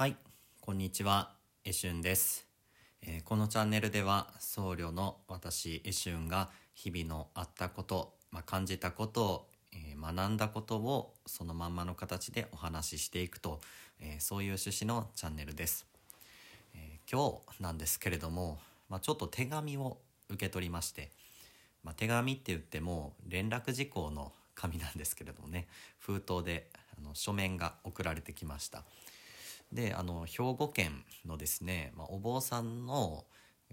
[0.00, 0.16] はい、
[0.62, 2.46] こんにちは、えしゅんです、
[3.02, 13.60] えーこのチャンネルでは僧侶の私えしゅんが日々のあったこと、まあ、感じたことを、えー学んだことをそのまんまの形でお話ししていくと、
[14.00, 15.84] えーそういう趣旨のチャンネルです、
[16.74, 18.58] え今日なんですけれども、
[18.88, 19.98] まあ、ちょっと手紙を
[20.30, 21.10] 受け取りまして、
[21.84, 28.82] まあ、手紙って言っても連絡事項の紙なんですけれどもね封筒であの書面が送られてきました。
[29.72, 33.24] であの兵庫県のですね、まあ、お坊さんの、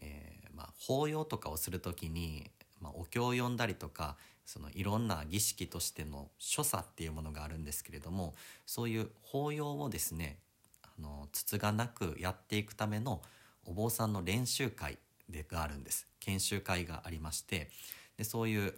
[0.02, 2.50] えーまあ、法要とかをする時に、
[2.82, 10.38] まあ、お経を読んだりとかそのいろんな儀式としての所作っていうものがあるんですけれどもそういう法要をですね
[10.84, 13.22] あのつがなくやっていくための
[13.66, 14.98] お坊さんの練習会
[15.30, 16.08] でがあるんです。
[16.22, 17.70] 研修会がありまして
[18.18, 18.74] でそういう、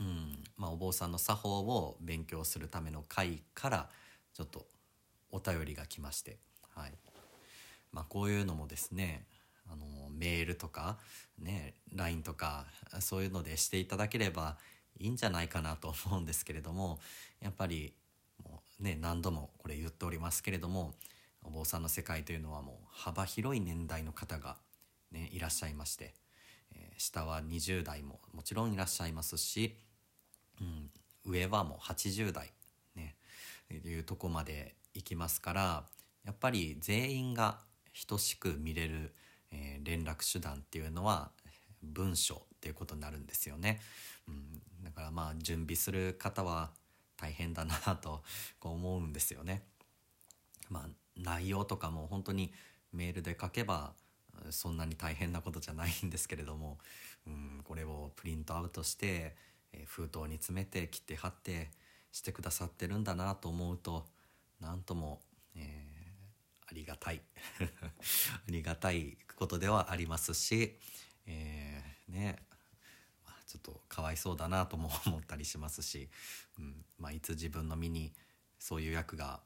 [0.00, 3.88] うんまあ、お坊さんの作法を勉強するための会から
[4.34, 4.66] ちょっと
[5.32, 6.38] お便りが来まして、
[6.74, 6.92] はい。
[7.92, 9.26] まあ、こういうのもですね
[9.70, 10.98] あのメールとか、
[11.38, 12.66] ね、LINE とか
[13.00, 14.56] そういうのでしていただければ
[14.98, 17.00] いいんじゃないかなと思うんですけれども
[17.40, 17.94] やっぱり
[18.42, 20.94] もう、ね、何度もこれ言っておりますけれども
[21.44, 24.56] お坊さんの世界というのはもう幅広い年代の方が、
[25.10, 26.14] ね、いらっしゃいまして、
[26.74, 29.76] えー下は20代ももちろんいらっしゃいますし、
[30.60, 30.90] うん、
[31.24, 32.52] 上はもう80代
[32.94, 33.16] ね
[33.70, 35.84] いうとこまで行きますから
[36.24, 37.58] やっぱり全員が
[38.06, 39.12] 等しく見れる、
[39.50, 41.30] えー連絡手段っていうのは
[41.82, 43.80] 文章っていうことになるんですよね。
[44.28, 46.70] うん、だからまあ準備する方は
[47.16, 48.22] 大変だなと
[48.60, 49.64] こう思うんですよね。
[50.70, 52.52] まあ、内容とかも本当に
[52.92, 53.92] メールで書けば
[54.50, 56.78] そんなに大変なことじゃないんですけれども、
[57.26, 59.36] うん、これをプリントアウトして、
[59.72, 61.70] えー封筒に詰めて切って貼って
[62.12, 64.06] してくださってるんだなと思うと
[64.62, 65.20] なんとも、
[65.56, 65.92] えー
[66.64, 67.20] ありがたい。
[67.60, 70.78] ありがたいことではありますし、
[71.26, 72.42] えーね
[73.26, 76.08] まあちょっとかわいそうだなとも思ったりしますし、
[76.58, 78.14] うんまあ、いつ自分の身に
[78.58, 79.40] そういう役が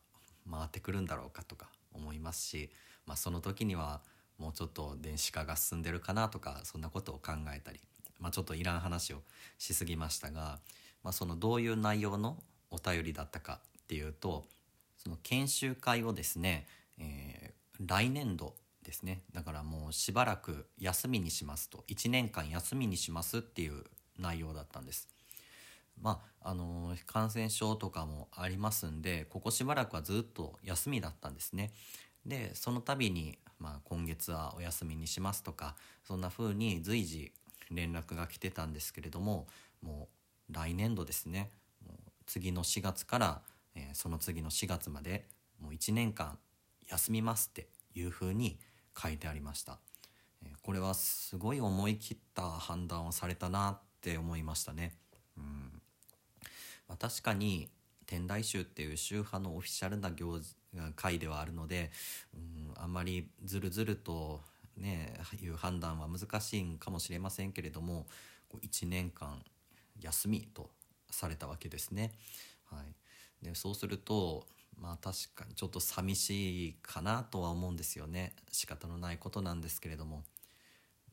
[0.49, 2.71] 回ってくるんだろうかとか思いますし、
[3.07, 4.03] まあ、その時には
[4.39, 7.81] もうちょっと電子化が進んでるかなとかそんなことを考えたり、
[8.19, 9.23] まあ、ちょっといらん話を
[9.59, 10.61] しすぎましたが、
[11.03, 14.45] まあ、そのどういう内容のお便りだったかっていうと
[15.07, 16.67] その研修会をですね、
[16.99, 23.85] えー来年度ですねだからもうしばらく休みにしますと1年間休みにしますっていう
[24.19, 25.09] 内容だったんです。
[26.01, 31.73] まああの感染症とかもありますんでここしばらくはずっと休みだったんですね。
[32.25, 37.33] でその度に、まあ、今月はお休みにしますとかそんな風に随時
[37.71, 39.47] 連絡が来てたんですけれども
[39.83, 40.09] も
[40.51, 41.51] う来年度ですね
[41.87, 43.43] もう次の4月から、
[43.77, 45.27] えーその次の4月まで
[45.61, 46.39] もう1年間
[46.89, 48.59] 休みますっていう風に
[49.01, 49.79] 書いてありました。
[50.45, 54.95] えーこれはすごい思い切った判断をされたなって思いましたね。
[55.37, 55.83] うん
[56.89, 57.69] まあ、確かに
[58.07, 60.55] 天台宗っていう宗派のオフィシャルな行事
[60.95, 61.91] 会ではあるので、
[62.35, 64.41] うん、あんまりずるずると
[64.77, 68.07] ねいう判断は難しいんかもしれませんけれども
[68.55, 69.43] 1年間
[70.01, 70.71] 休みと
[71.11, 72.13] されたわけですね。
[72.65, 72.95] はい、
[73.43, 74.47] でそうすると
[74.81, 80.25] まあ確かにちょっと寂しいかなとは思うんですよね仕方のないことなんですけれども。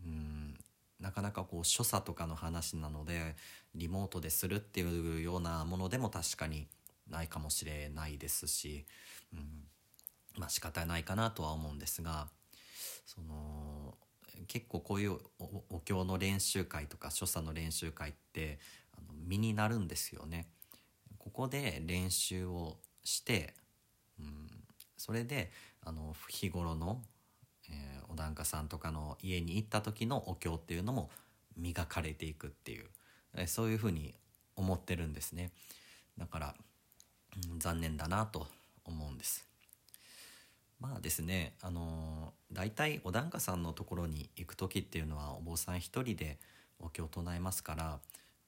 [0.05, 0.57] うん
[0.99, 3.35] なかなかこう所作とかの話なので
[3.75, 6.67] リモートでするっていうようなものでも確かに
[7.09, 8.85] ないかもしれないですし、
[9.33, 9.65] うん、
[10.37, 12.29] まあ仕方ないかなとは思うんですが
[13.05, 13.97] その
[14.47, 18.59] 結構こういうおお経の練習会とか所作の練習会って
[18.97, 20.47] あの身になるんですよね。
[21.23, 22.75] ここで練習を
[23.05, 23.53] して、
[24.19, 24.49] うん、
[24.97, 25.51] それで
[25.81, 27.01] あの日頃の
[27.69, 31.09] えーお檀家さんとかの家に行った時のお経っていうのも
[31.55, 32.85] 磨かれていくっていう、
[33.35, 34.13] えそういうふうに
[34.55, 35.51] 思ってるんですね。
[36.17, 36.55] だから、
[37.51, 38.45] うん残念だなと
[38.85, 39.47] 思うんです。
[40.79, 46.37] まあですねあのー大体お檀家さんのところに行く時っていうのはお坊さん一人で
[46.79, 47.99] お経を唱えますから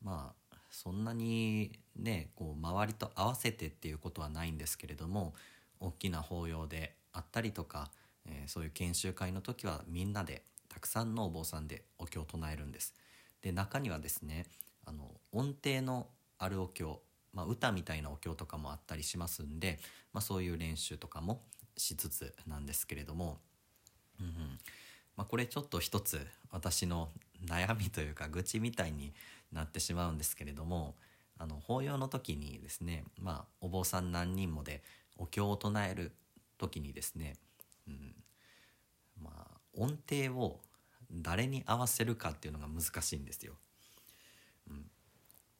[0.04, 0.45] まあ
[0.76, 5.34] そんなにねこう周りと合わせてっていうことはないんですけれども
[5.80, 7.90] 大きな法要であったりとか、
[8.28, 12.94] えーそういう研修会の時はみんなでたくさんのお坊さんでお経を唱えるんです。
[13.42, 14.48] で中にはですね
[14.86, 16.08] あの音程の
[16.38, 17.02] あるお経、
[17.32, 19.80] まあ、歌みたいなお経とかもあったりしますんで、
[20.12, 21.44] まあ、そういう練習とかも
[21.78, 23.40] しつつなんですけれども、
[24.20, 24.60] うんうん
[25.18, 27.10] まあ、これちょっと一つ私の
[27.46, 29.14] 悩みというか愚痴みたいに
[29.52, 30.96] なってしまうんですけれども
[31.38, 34.82] あの法要の時にですね、まあ、お坊さん何人もで
[35.18, 36.12] お経を唱える
[36.58, 37.36] 時にですね
[37.88, 38.16] うん
[39.22, 40.60] まあ、音程を
[41.12, 43.54] 誰に合わせるかっていうのが難しいんですよ。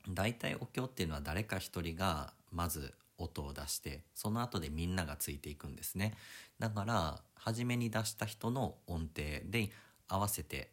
[0.08, 6.14] うん、だいたいお経っていうのは誰か一人がまず音を出してその後でみんながついていくんですね
[6.60, 9.72] だから初めに出した人の音程で
[10.08, 10.72] 合わせて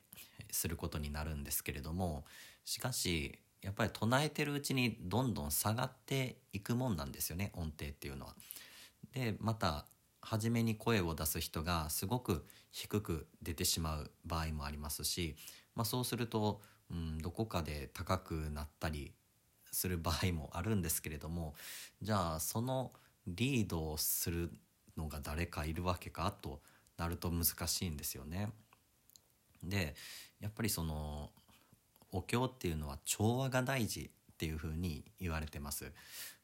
[0.50, 2.25] することになるんですけれども
[2.65, 8.35] しかしやっぱり唱えてるうちにどんどん下がっていくもんなんですよね音程っていうのは。
[9.12, 9.87] でまた
[10.21, 15.37] 初めに声を出す人がすごく低く出てしまう場合もありますし、
[15.75, 16.61] まあ、そうすると、
[16.91, 19.12] うん、どこかで高くなったり
[19.72, 21.54] する場合もあるんですけれども
[22.02, 22.92] じゃあその
[23.26, 24.50] リードをする
[24.96, 26.60] のが誰かいるわけかと
[26.98, 28.50] なると難しいんですよね。
[29.62, 29.94] で
[30.40, 31.30] やっぱりその
[32.10, 35.92] お経っていうのは調和が大事っていうふうに言われてます。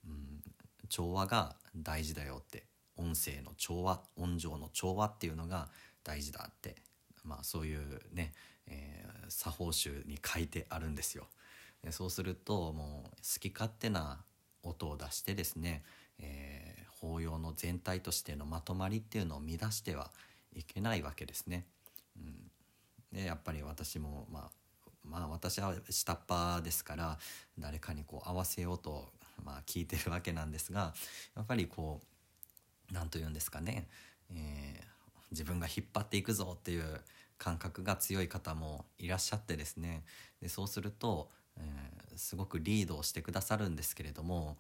[0.06, 0.40] うん、
[0.88, 2.64] 調和が大事だよって
[2.96, 5.68] 音声の調和音情の調和っていうのが
[6.04, 6.76] 大事だって、
[7.24, 8.32] まあ、そういうね、
[8.66, 11.26] えー、作法集に書いてあるんですよ。
[11.90, 14.20] そうするともう好き勝手な
[14.62, 15.82] 音を出してですね、
[16.18, 20.10] えー、法要の全体としてのまとまりっていうのを乱しては
[20.54, 21.66] いけないわけですね。
[22.16, 22.50] うん、
[23.12, 24.50] でやっぱり私もまあ
[25.04, 27.18] まあ私は下っ端ですから
[27.58, 29.08] 誰かにこう合わせようと
[29.44, 30.92] まあ聞いてるわけなんですが
[31.36, 32.02] やっぱりこ
[32.90, 33.86] う何と言うんですかね、
[34.30, 34.86] えー、
[35.30, 37.00] 自分が引っ張っていくぞっていう
[37.38, 40.02] 感覚が強い方もいらっしゃってですね
[40.42, 44.56] でそうすると、えー、すごくリードをしてくださるんですけれども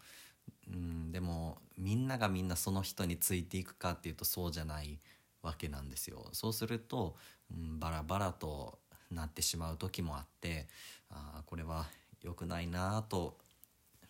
[0.70, 4.98] うんでもみんながみんなその人についていくかっていうとそうじゃない
[5.42, 6.28] わけなんですよ。
[6.32, 7.16] そうすると、
[7.50, 8.78] うん、バラバラと
[9.10, 10.66] なってしまう時もあって
[11.10, 11.86] あこれは
[12.22, 13.38] 良くないなと、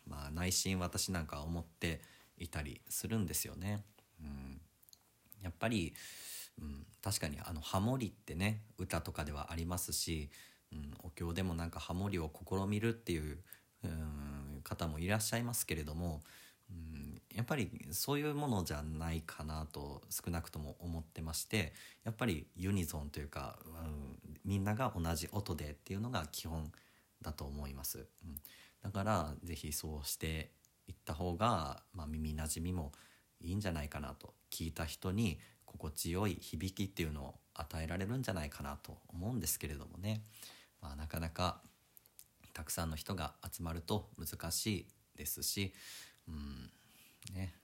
[0.06, 2.00] まあ、内心私なんか思って
[2.38, 3.84] いたりするんですよね。
[4.20, 4.61] うん、
[5.43, 5.94] やっぱり、
[6.61, 10.31] うん、確かにあのハモリってね歌とかではありますし、
[10.73, 13.38] うん、お経でもなんかハモリを試みるっていう、
[13.85, 16.23] うん、方もいらっしゃいますけれども、
[16.70, 21.73] うん、やっぱりそういうものじゃないかなと少なくとも思ってまして
[22.05, 26.70] やっぱりユニゾンというか、うん、みんなが同じ音でっていうのが基本
[27.23, 28.06] だと思います。
[28.25, 28.37] うん、
[28.82, 30.50] だから是非そうして
[30.87, 32.93] いった方が、まあ、耳なじみも
[33.41, 40.23] いいんじゃないかなと聞いた人に心地よい響きっていうのを与えられるんじゃないかなと思うんですけれどもね、
[40.81, 41.61] まあ、なかなか
[42.55, 44.87] たくさんの人が集まると難しい
[45.17, 45.73] ですし、
[46.29, 46.71] うん
[47.35, 47.55] ね、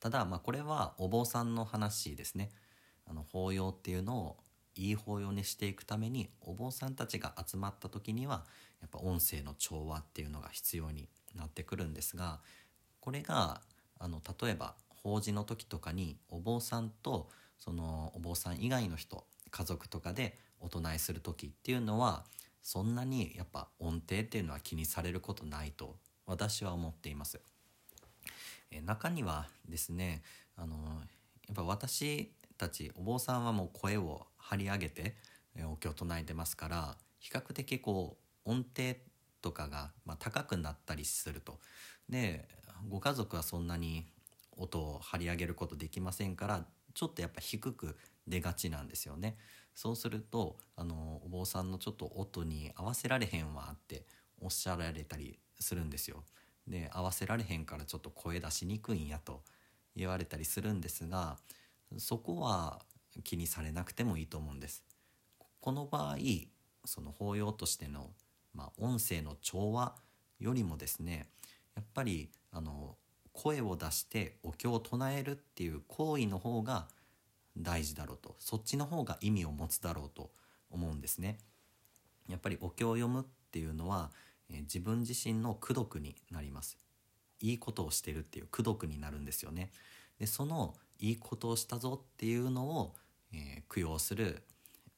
[0.00, 2.50] ただまあこれはお坊さんの話ですね。
[3.06, 4.36] あの法要っていうのを
[4.74, 8.44] いい法要にしていくためにお坊さんたちが集まった時には
[8.80, 12.40] やっぱ音声の調和っていうのが必要になってくるんですが
[13.00, 13.60] これが
[13.98, 17.28] あの例えば法事の時とかにお坊さんと
[17.58, 22.24] そのお坊さん以外の人家族とかでお唱えする時っていうのは
[22.62, 25.96] そんなにやっぱ音程っていうのは気にされることないと
[26.26, 27.40] 私は思っています。
[28.70, 30.22] え中にはですね
[30.56, 30.76] あの
[31.46, 35.16] やっぱ私たちお坊さんはもう声を張り上げて
[35.64, 38.16] お経を唱えてますから比較的こ
[38.46, 38.96] う音程
[39.42, 41.58] とかが、まあ、高くなったりすると。
[42.08, 42.48] で
[42.88, 44.06] ご家族はそんなに
[44.56, 46.64] 音を張り上げることできませんから
[46.94, 49.36] ちょっとやっぱ低く出がちなんですよね。
[49.74, 54.04] そうするとあのお坊さんのちょっと音に合わせられへんわって
[54.40, 56.24] おっしゃられたりするんですよ。
[56.66, 59.42] で合わせられへんからちょっと声出しにくいんやと
[59.96, 61.38] 言われたりするんですが
[61.98, 62.80] そこは
[63.24, 64.84] 気にされなくてもいいと思うんです。
[65.60, 66.16] この場合
[66.84, 68.10] その法要としての、
[68.54, 69.94] まあ、音声の調和
[70.40, 71.28] よりもですね
[71.76, 72.96] やっぱりあの
[73.32, 76.88] 声を出してお経を唱えるっていう行為の方が
[77.56, 80.30] 大事だろうとそっちの方が意味を持つだろうと
[80.70, 81.38] 思うんですね。
[82.28, 84.10] やっぱりお経を読むっていうのは、
[84.48, 86.78] え自分自身の功徳になります。
[87.40, 89.70] いいことをしてるっていう功徳になるんですよね。
[90.18, 92.94] でそのいいことをしたぞっていうのを、
[93.32, 94.44] えー、供養する、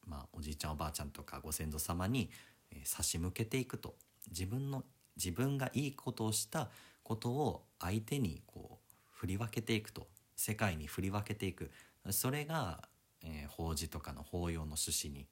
[0.06, 2.30] まあ、おじいちゃんおばあちゃんとかご先祖様に、
[2.70, 3.94] えー、差し向けていくと
[4.28, 4.84] 自分の
[5.16, 6.68] 自分がいいことをした
[7.02, 11.70] ことを相手にこう振り分けていくと世界に振り分けていく
[12.10, 12.88] それが、
[13.22, 15.26] えー、法事とかの法要の趣旨に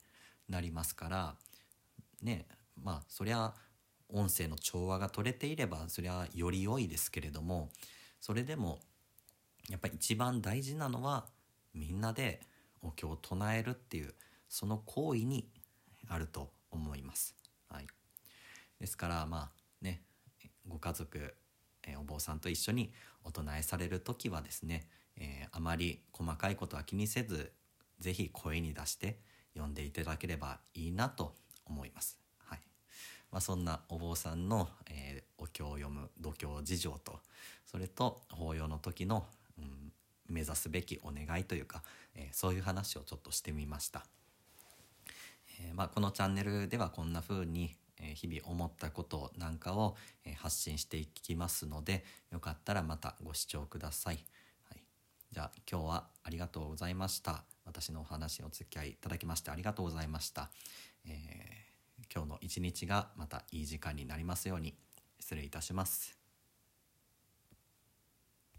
[0.48, 1.34] なりますから
[2.22, 2.46] ね
[2.82, 3.54] まあそりゃ
[4.08, 7.70] 音声の調和が取れていればそりゃより良いですけれども
[8.20, 8.78] それでも
[9.70, 11.26] やっぱり一番大事なのは
[11.74, 12.40] みんなで
[12.82, 14.14] お経を唱えるっていう
[14.48, 15.48] その行為に
[16.08, 17.34] あると思います。
[17.70, 17.86] はい、
[18.80, 19.50] ですからまあ
[19.80, 20.02] ね
[20.68, 21.34] ご家族
[21.86, 22.92] え、お坊さんと一緒に
[23.24, 24.86] お唱えされる時はですね、
[25.22, 27.52] えー、あまり細かいことは気にせず
[28.00, 29.20] 是非声に出して
[29.54, 32.18] 読んでいただければいいなと思います。
[32.38, 32.60] はい
[33.30, 37.20] まあ、そんなお坊さんの、えー、お経を読む度胸事情と
[37.64, 39.24] それと法要の時の、
[39.58, 39.92] うん、
[40.28, 41.82] 目指すべきお願いというか、
[42.16, 44.04] えー、そういう話をちょっとしてみました。
[45.60, 47.76] え、まあ、このチャンネルではこんな風に
[48.14, 49.96] 日々思ったことなんかを
[50.36, 54.24] 発信していきますのでよかったらまたご視聴ください。
[55.32, 57.44] じゃあ今日はありがとうございました。
[57.64, 60.50] 私のお話お付き合いいただきましてありがとうございました。
[61.06, 64.74] えー、今日の一日がまたいい時間になりますように
[65.18, 66.21] 失礼いたします。